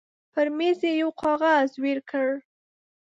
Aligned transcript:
پر 0.33 0.47
مېز 0.57 0.79
يې 0.87 0.91
يو 1.01 1.09
کاغذ 1.21 1.69
وېړ 1.81 1.97
کړ. 2.09 2.27